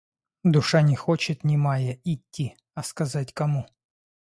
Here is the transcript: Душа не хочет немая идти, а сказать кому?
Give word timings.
Душа 0.43 0.81
не 0.81 0.95
хочет 0.95 1.43
немая 1.43 1.99
идти, 2.03 2.57
а 2.73 2.81
сказать 2.81 3.33
кому? 3.35 3.67